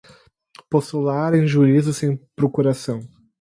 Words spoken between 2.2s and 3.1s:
procuração